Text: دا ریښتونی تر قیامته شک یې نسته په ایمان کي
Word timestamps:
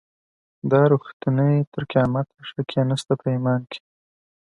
دا 0.71 0.81
ریښتونی 0.91 1.53
تر 1.73 1.83
قیامته 1.91 2.39
شک 2.49 2.69
یې 2.75 2.81
نسته 2.89 3.13
په 3.21 3.27
ایمان 3.33 3.61
کي 3.71 3.81